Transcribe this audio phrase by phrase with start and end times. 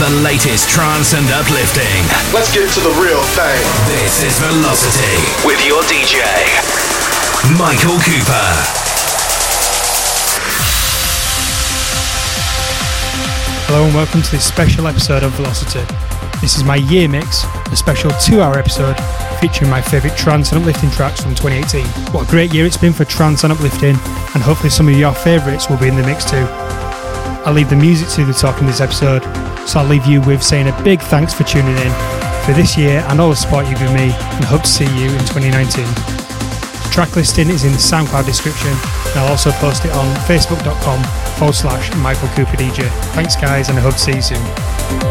[0.00, 2.00] the latest trance and uplifting.
[2.32, 3.60] Let's get to the real thing.
[3.84, 5.12] This is Velocity
[5.44, 6.24] with your DJ,
[7.60, 8.48] Michael Cooper.
[13.68, 15.84] Hello and welcome to this special episode of Velocity.
[16.40, 18.96] This is my year mix, a special two hour episode
[19.38, 21.84] featuring my favourite trance and uplifting tracks from 2018.
[22.14, 23.96] What a great year it's been for trance and uplifting,
[24.32, 26.46] and hopefully some of your favourites will be in the mix too.
[27.44, 29.22] I'll leave the music to the talk in this episode,
[29.66, 31.92] so I'll leave you with saying a big thanks for tuning in
[32.44, 35.10] for this year and all the support you've given me, and hope to see you
[35.10, 35.84] in 2019.
[35.84, 41.02] The track listing is in the SoundCloud description, and I'll also post it on facebook.com
[41.38, 42.88] forward slash Michael Cooper DJ.
[43.14, 45.09] Thanks, guys, and I hope to see you soon.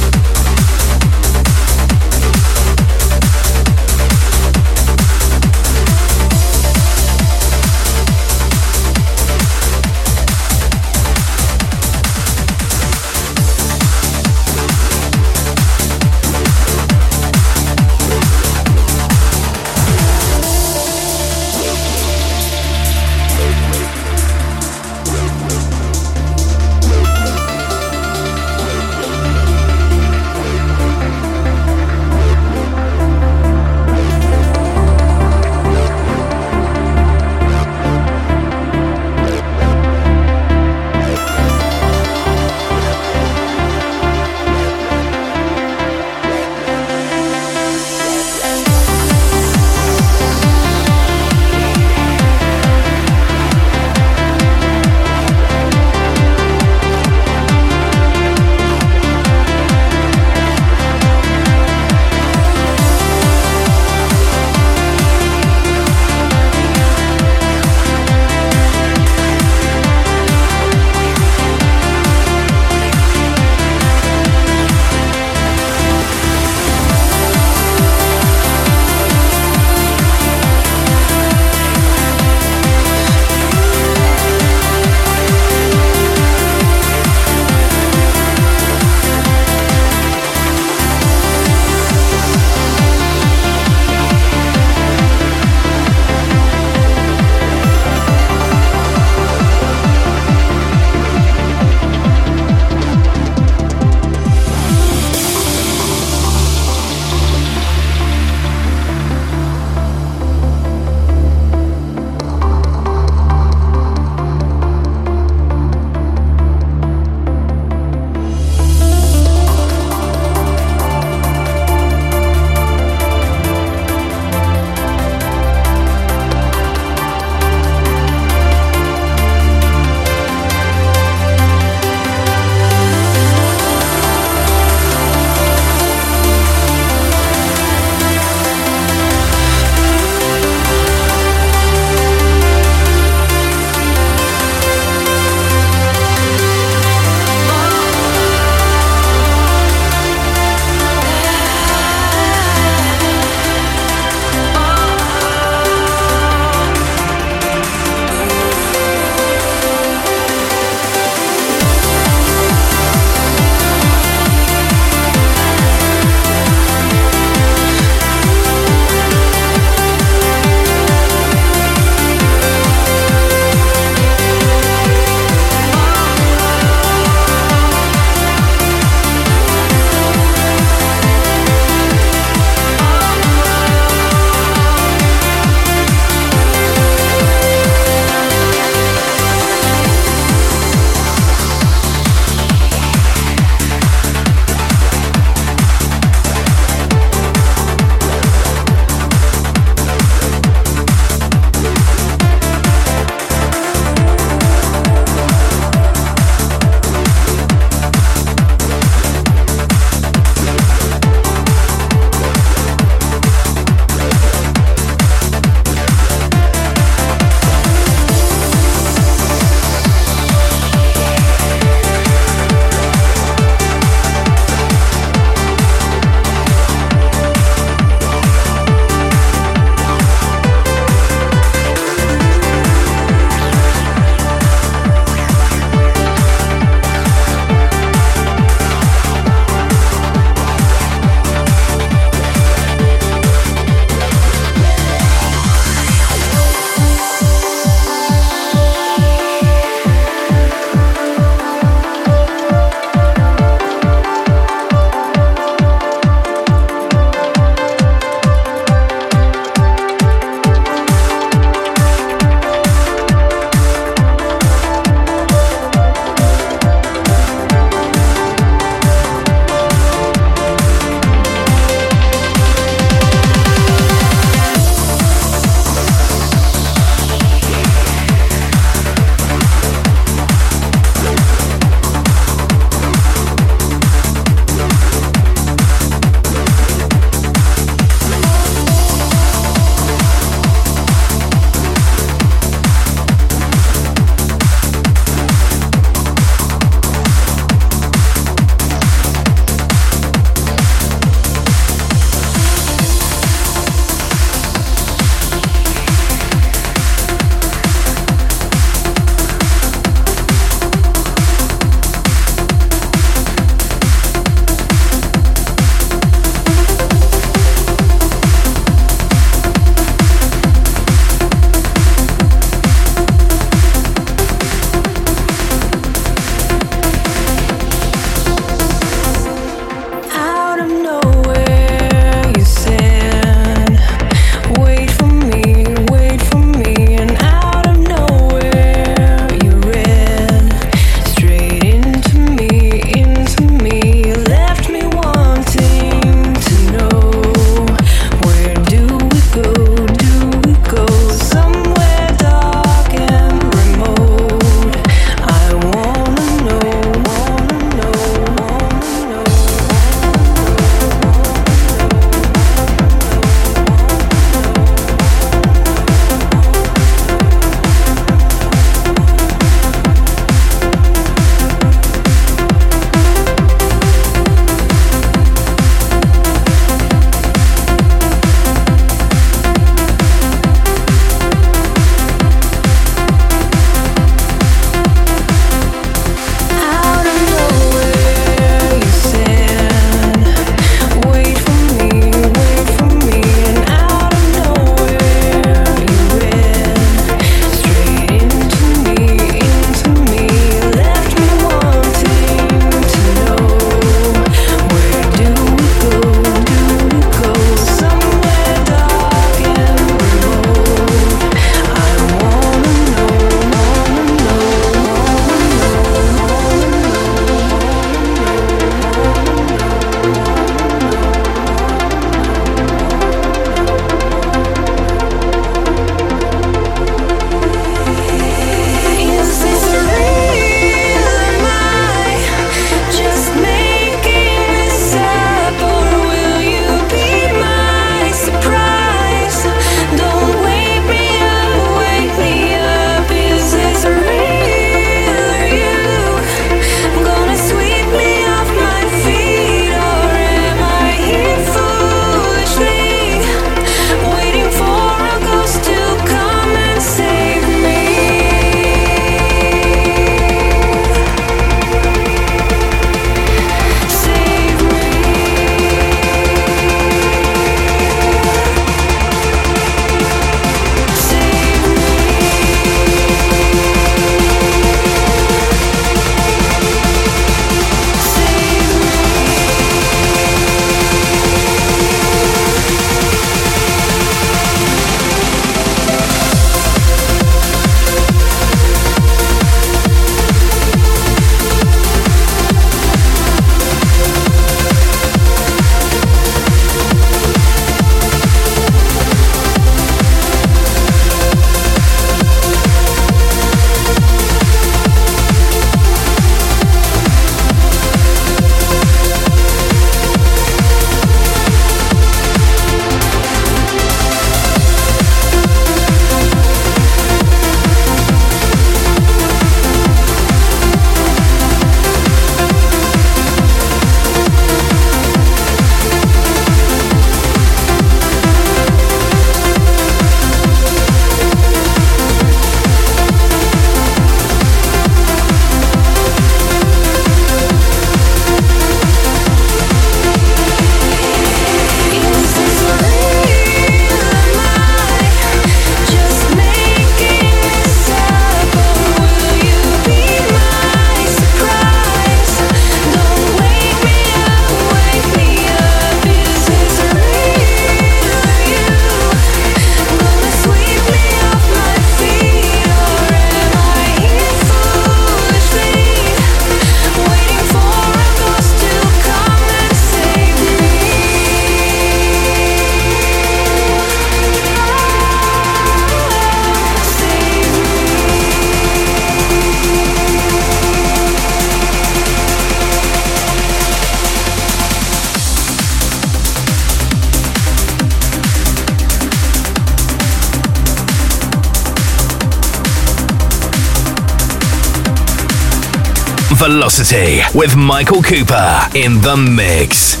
[597.35, 600.00] With Michael Cooper in the mix.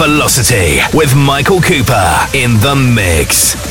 [0.00, 3.69] Velocity with Michael Cooper in the mix.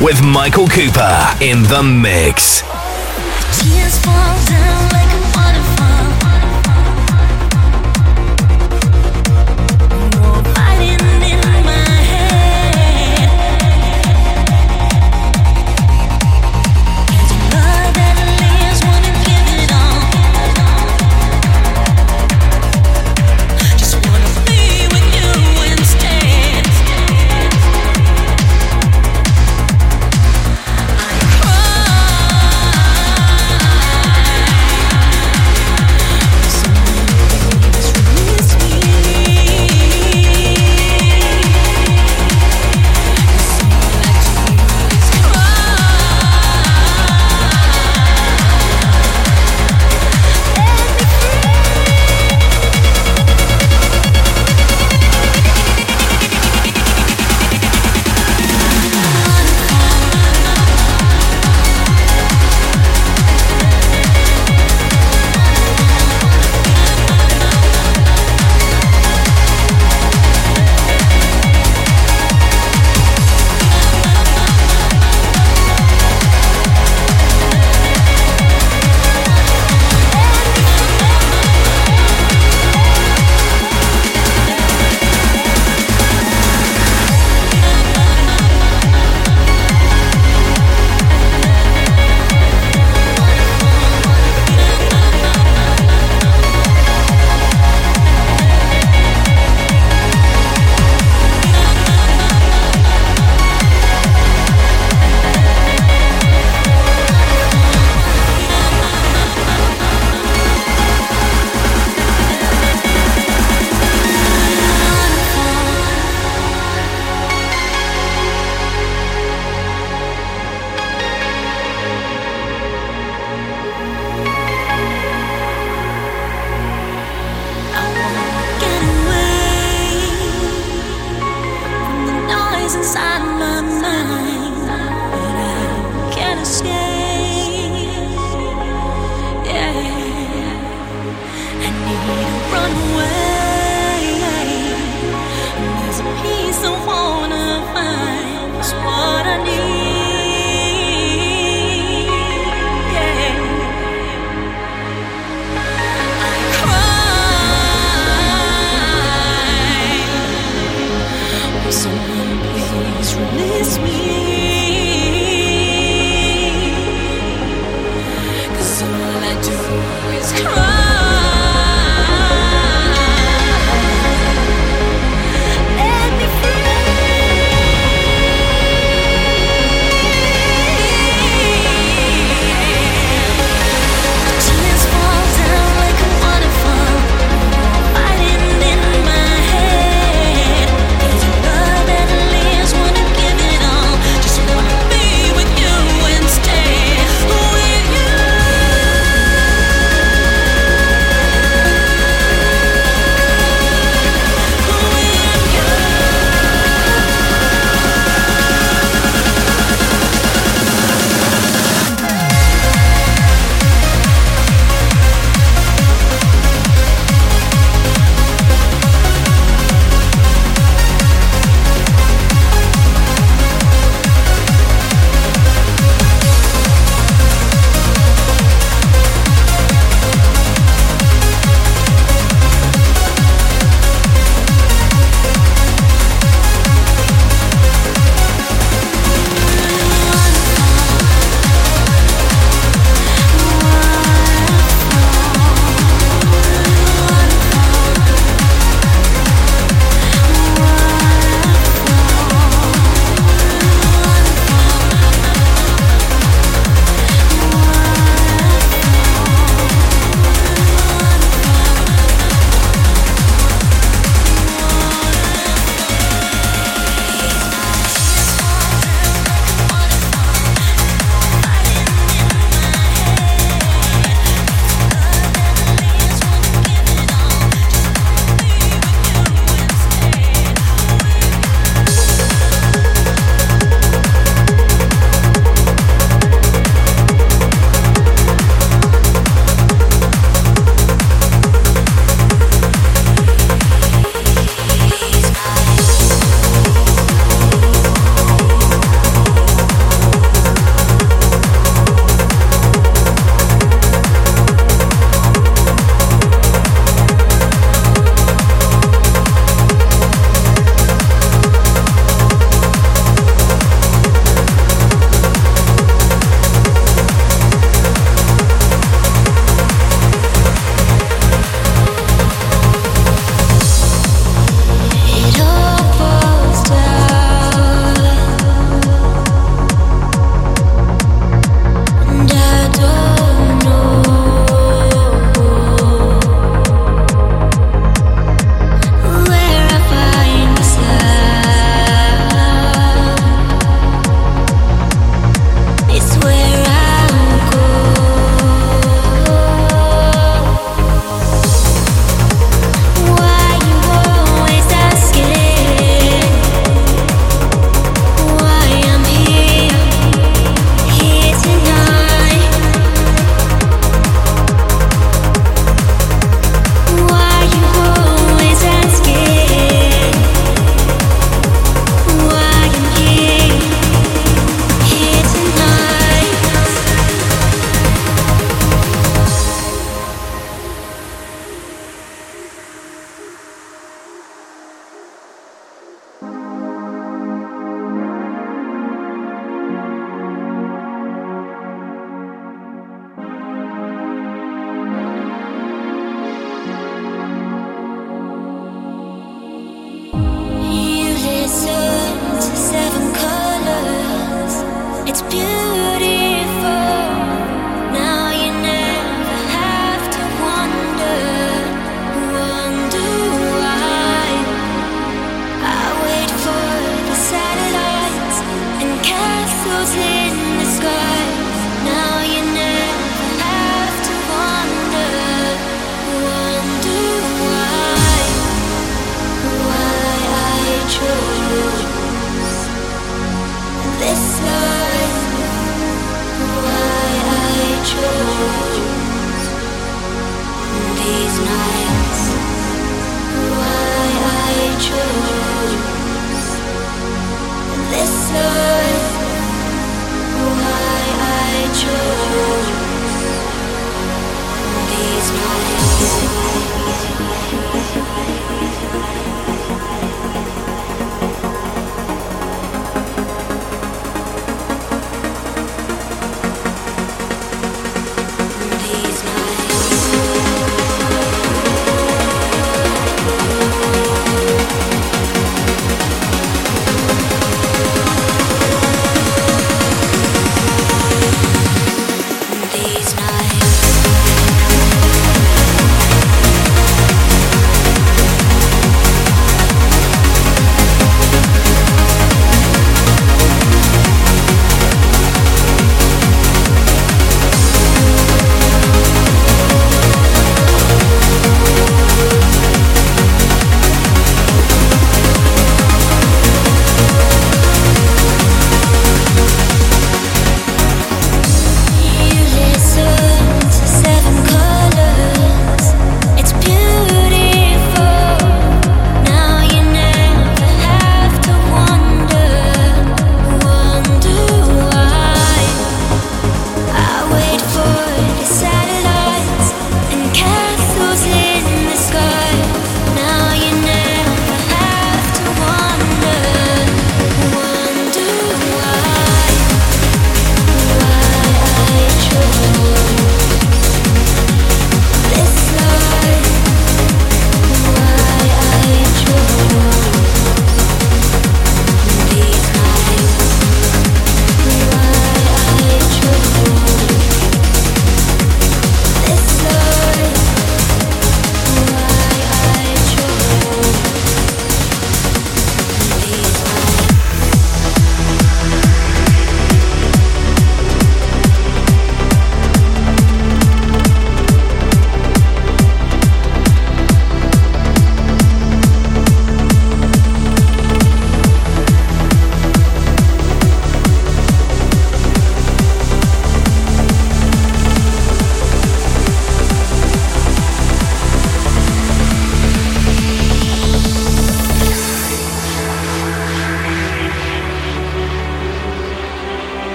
[0.00, 2.73] With Michael Cooper in the mix.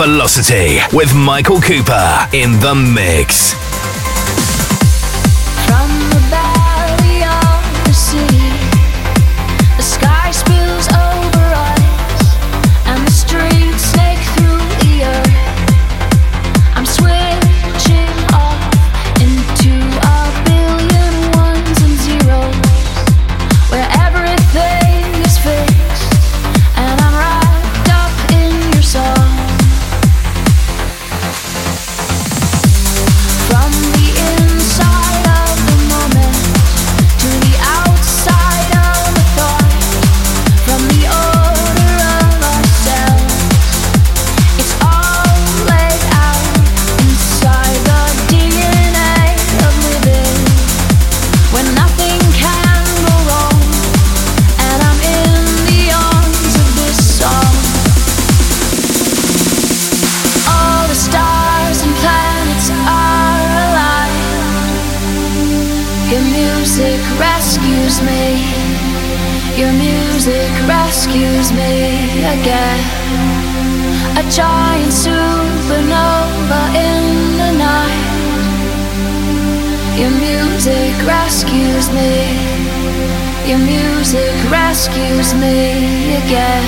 [0.00, 3.69] Velocity with Michael Cooper in the mix.
[84.80, 86.64] rescues me again.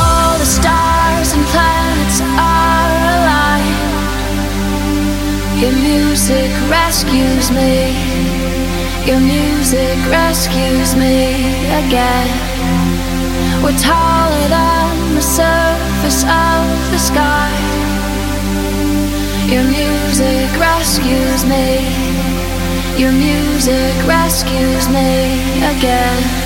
[0.00, 3.76] All the stars and planets are aligned.
[5.60, 7.92] Your music rescues me.
[9.04, 11.52] Your music rescues me
[11.84, 12.28] again.
[13.62, 17.52] We're taller than the surface of the sky.
[19.52, 21.84] Your music rescues me.
[22.96, 25.44] Your music rescues me
[25.76, 26.37] again.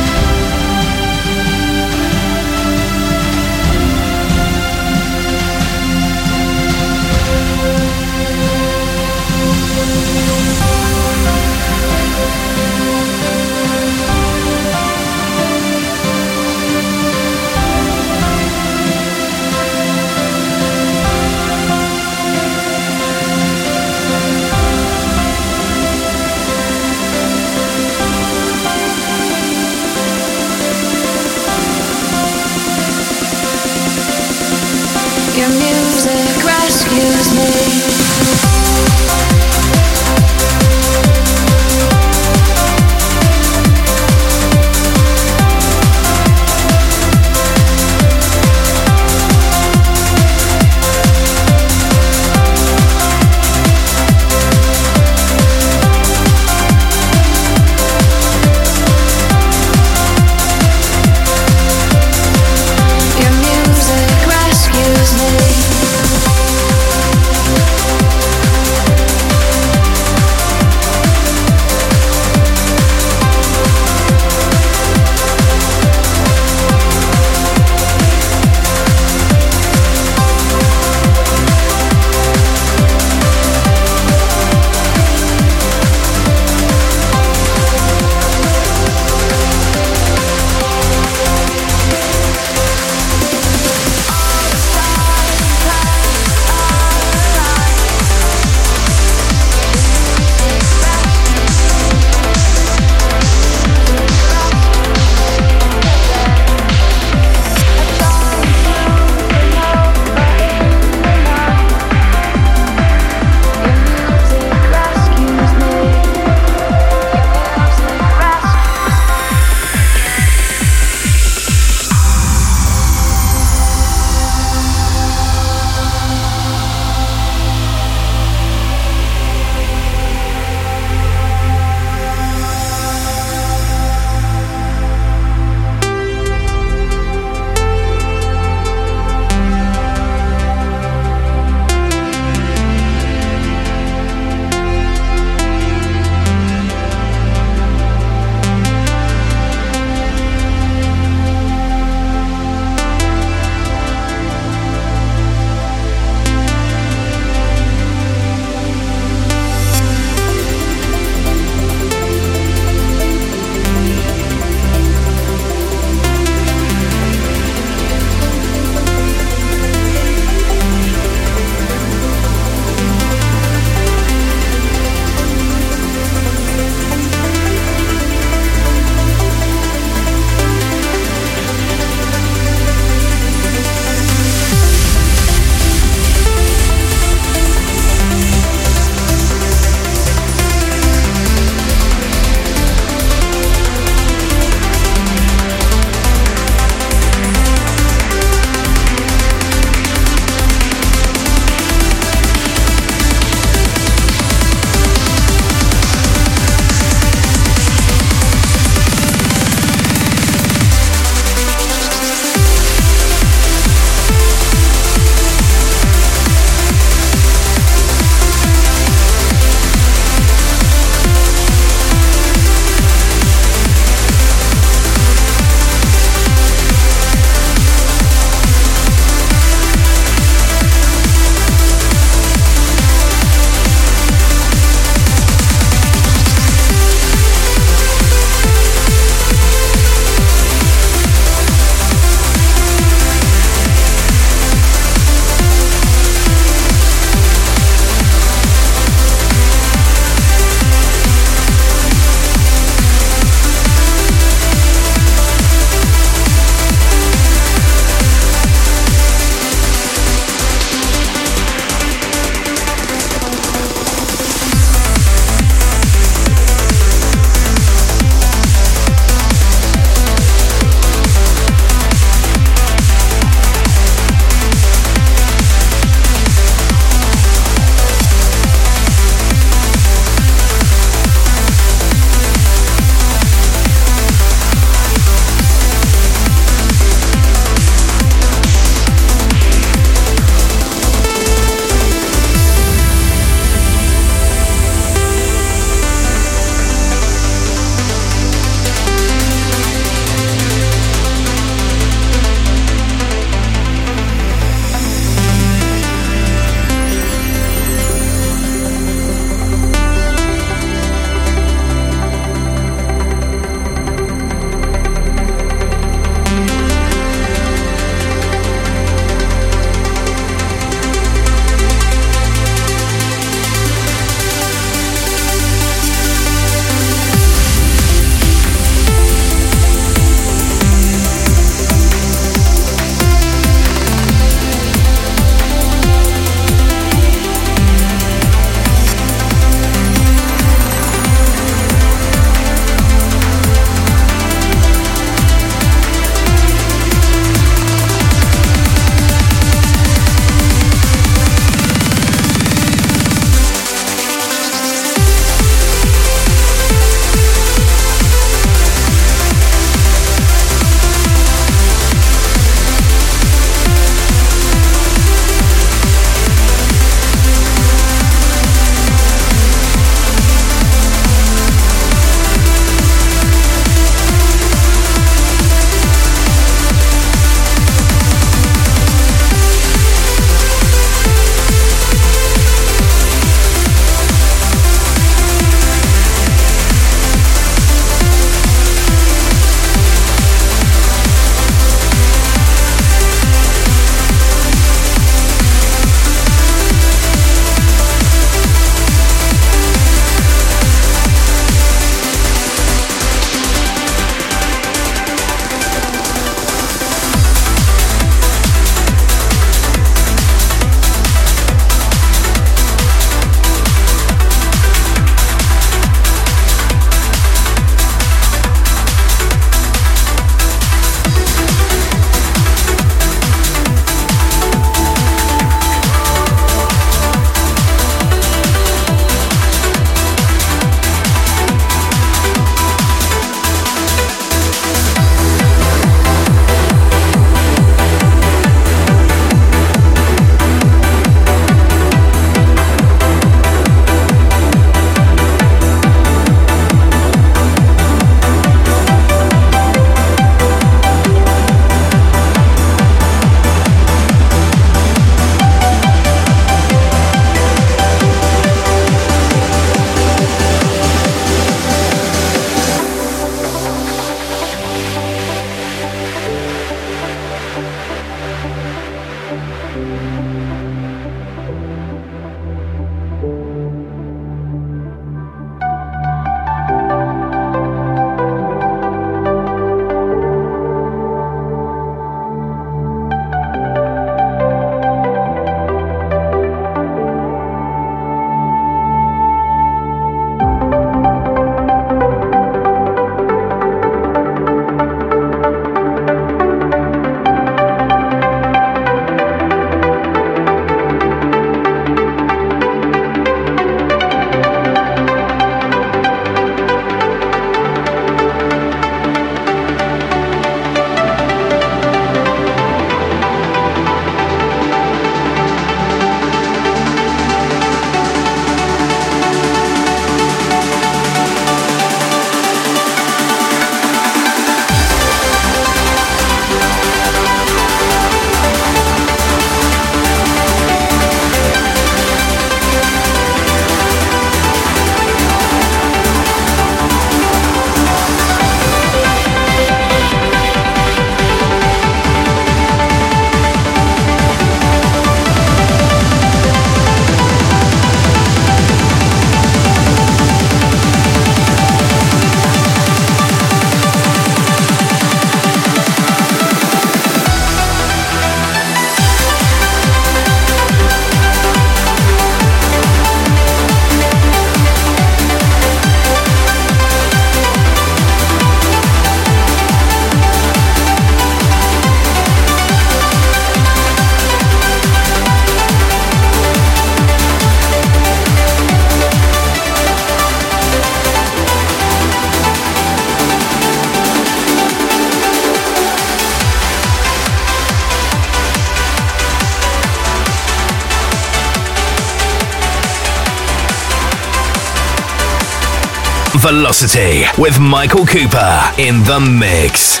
[596.56, 600.00] Velocity with Michael Cooper in the mix.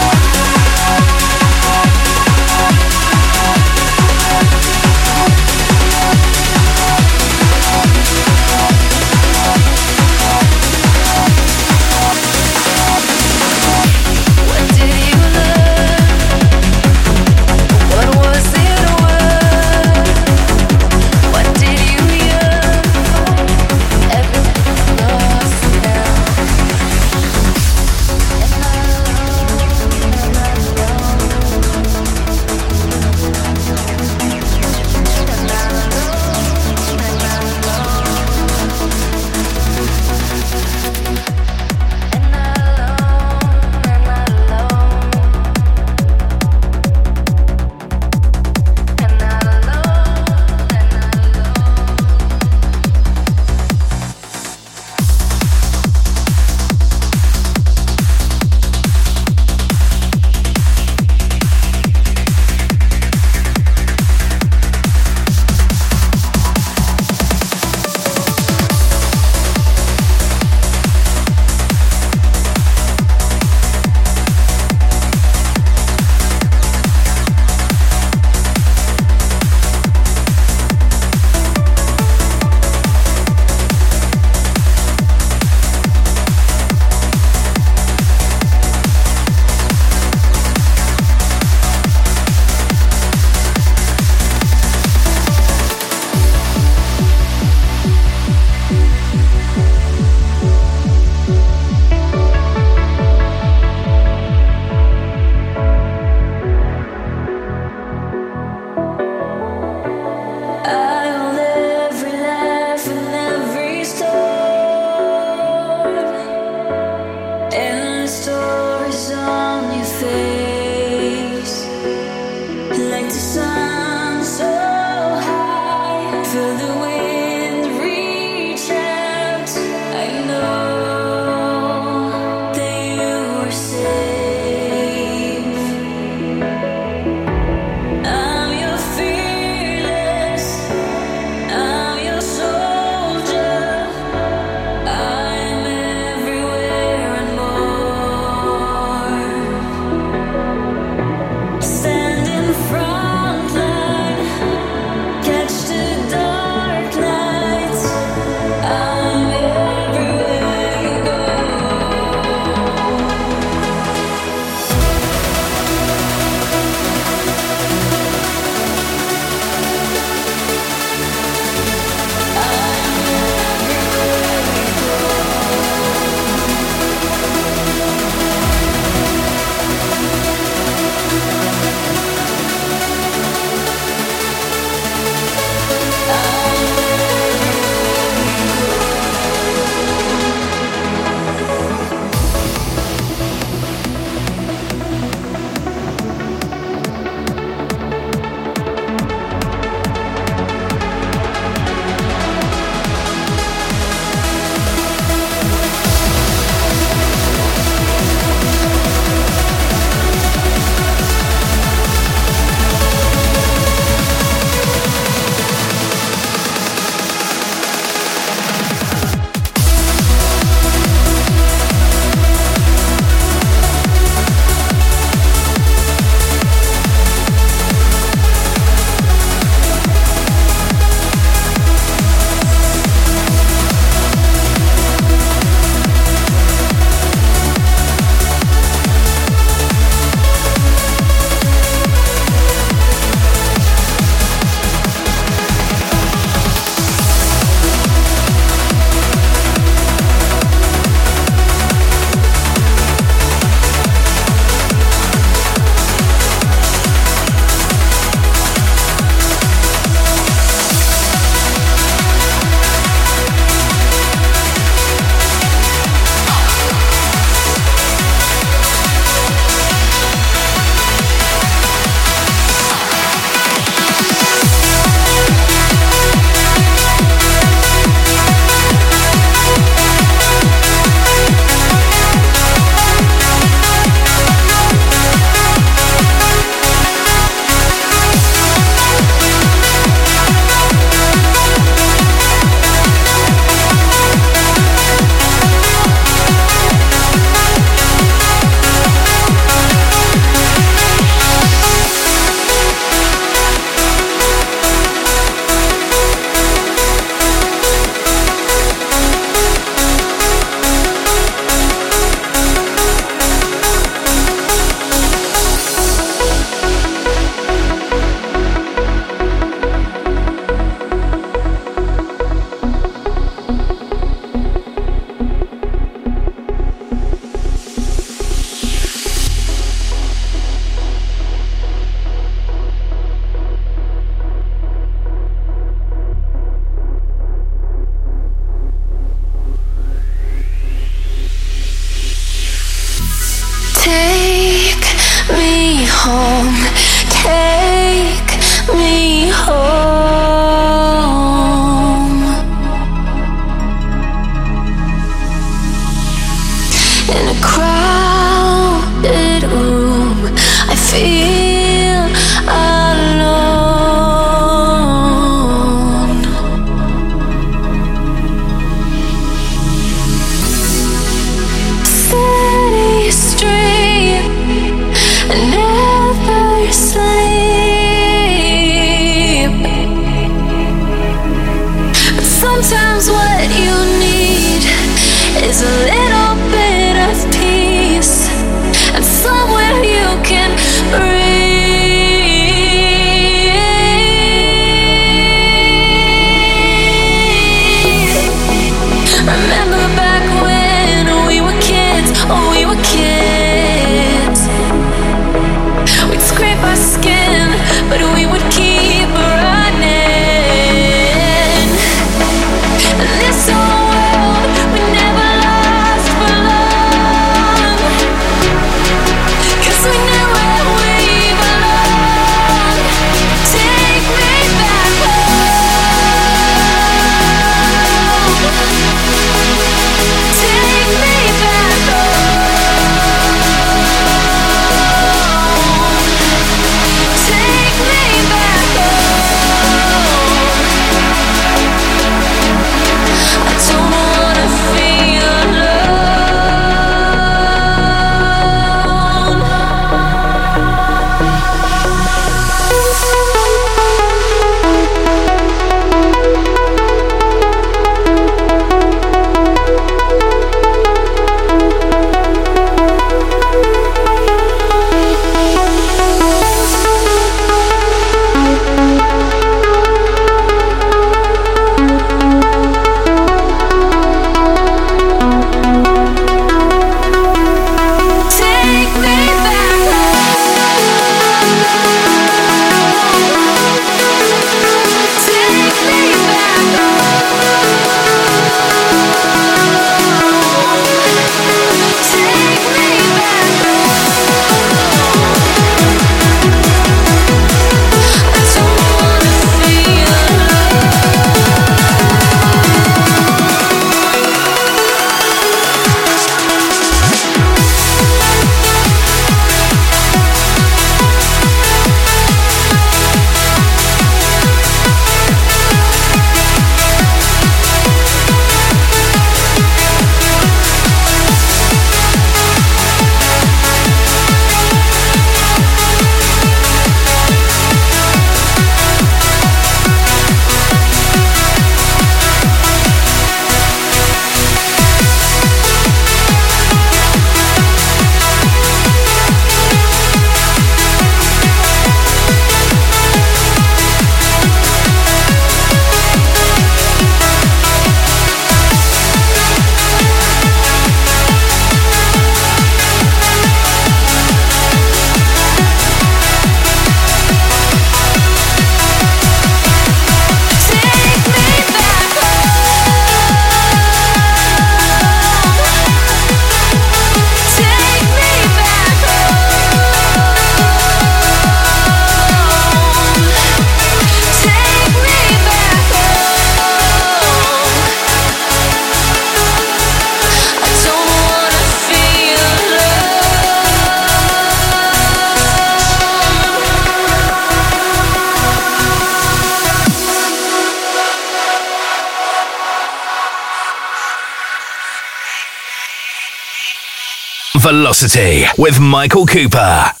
[597.91, 600.00] Velocity with Michael Cooper.